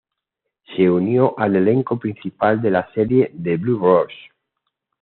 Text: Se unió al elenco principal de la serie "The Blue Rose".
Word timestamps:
Se 0.75 0.89
unió 0.89 1.37
al 1.37 1.57
elenco 1.57 1.99
principal 1.99 2.59
de 2.59 2.71
la 2.71 2.91
serie 2.91 3.31
"The 3.39 3.57
Blue 3.57 3.77
Rose". 3.77 4.17